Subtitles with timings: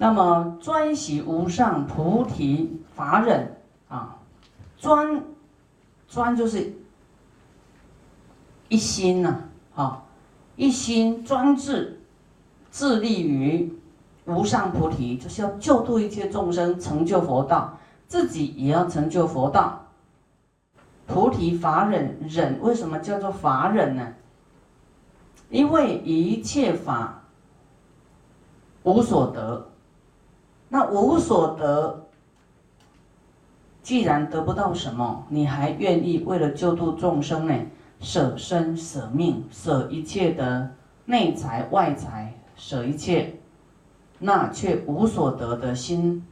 [0.00, 3.56] 那么专习无上菩提法忍
[3.88, 4.16] 啊，
[4.76, 5.24] 专
[6.06, 6.72] 专就是
[8.68, 9.40] 一心呐，
[9.74, 10.04] 啊，
[10.54, 12.00] 一心专志，
[12.70, 13.76] 致力于
[14.24, 17.76] 无上菩提，就是要救度一切众生，成就佛道，
[18.06, 19.84] 自己也要成就佛道。
[21.08, 24.14] 菩提法忍忍，为什么叫做法忍呢？
[25.50, 27.24] 因为一切法
[28.84, 29.72] 无所得。
[30.78, 32.06] 那无所得，
[33.82, 37.66] 既然得不到什么，你还愿意为了救度众生呢？
[37.98, 40.70] 舍身舍命，舍一切的
[41.04, 43.40] 内财外财，舍一切，
[44.20, 46.24] 那却无所得的心，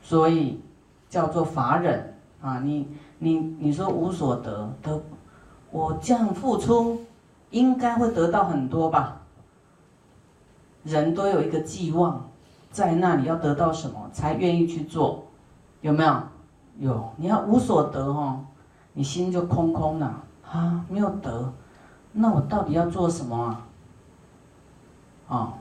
[0.00, 0.62] 所以
[1.10, 2.58] 叫做法忍啊！
[2.60, 4.98] 你你你说无所得得，
[5.70, 7.04] 我这样付出，
[7.50, 9.20] 应该会得到很多吧？
[10.84, 12.30] 人都有一个寄望。
[12.74, 15.24] 在那里要得到什么才愿意去做？
[15.80, 16.22] 有没有？
[16.80, 17.08] 有。
[17.16, 18.40] 你要无所得哦，
[18.94, 21.52] 你心就空空了啊，没有得，
[22.10, 23.66] 那我到底要做什么啊？
[25.28, 25.52] 哦，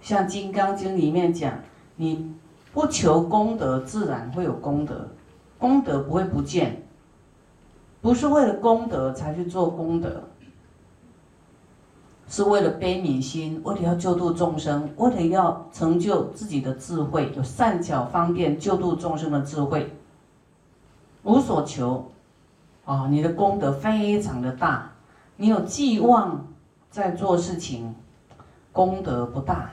[0.00, 1.52] 像《金刚经》里面讲，
[1.96, 2.32] 你
[2.72, 5.08] 不求功德，自然会有功德，
[5.58, 6.80] 功德不会不见，
[8.00, 10.22] 不是为了功德才去做功德。
[12.28, 19.96] 是为了悲悯心，为了要救度众生，为了要成就自己的智慧，有善巧方便救度众生的智慧，
[21.22, 22.10] 无所求，
[22.84, 24.90] 啊，你的功德非常的大，
[25.36, 26.44] 你有寄望
[26.90, 27.94] 在做事情，
[28.72, 29.70] 功德不大，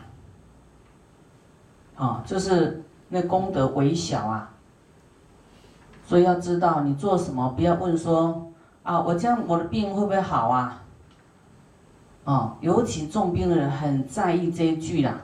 [1.95, 4.51] 啊，就是那功德微小啊，
[6.05, 8.51] 所以要知道你做什么，不要问说
[8.83, 10.81] 啊，我这样我的病会不会好啊？
[12.25, 15.19] 哦，尤其重病的人很在意这一句啦。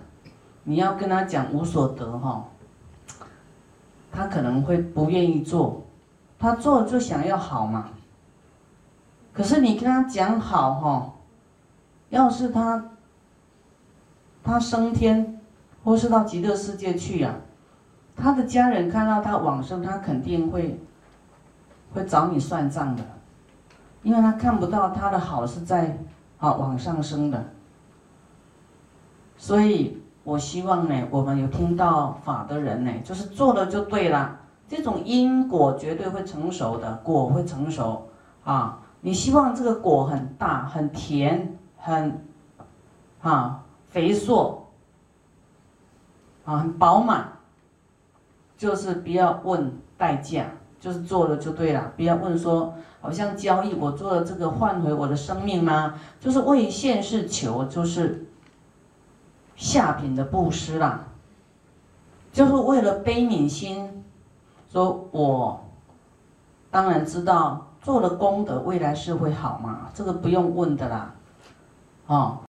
[0.64, 2.46] 你要跟他讲无所得哈，
[4.12, 5.86] 他可能会不愿意做，
[6.38, 7.90] 他做就想要好嘛。
[9.32, 11.14] 可是你跟他讲好哈，
[12.10, 12.90] 要是他
[14.44, 15.40] 他升天
[15.86, 17.34] 或是到极乐世界去呀，
[18.18, 20.78] 他的家人看到他往生，他肯定会
[21.94, 23.04] 会找你算账的，
[24.04, 25.98] 因为他看不到他的好是在。
[26.40, 27.46] 好，往上升的，
[29.38, 38.08] 所以我希望呢，我们有听到法的人呢，就是做了就对了，这种因果绝对会成熟的，果会成熟
[38.46, 38.80] 啊！
[39.02, 42.26] 你希望这个果很大、很甜、很
[43.22, 44.70] 啊肥硕
[46.46, 47.34] 啊很饱满，
[48.58, 50.46] 就是不要问代价，
[50.80, 52.74] 就是做了就对了，不要问说。
[53.02, 55.94] 好像交易，我做了这个换回我的生命吗？
[56.20, 58.28] 就是为现世求，就是
[59.56, 61.06] 下品的布施啦，
[62.34, 64.04] 就是为了悲悯心，
[64.70, 65.64] 说我
[66.70, 71.16] 当然知道做了功德，未来是会好嘛，这个不用问的啦，
[72.08, 72.40] 哦。